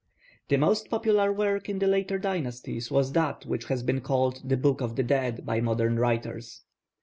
[0.47, 4.57] The most popular work in the later dynasties was that which has been called the
[4.57, 6.63] Book of the Dead by modern writers.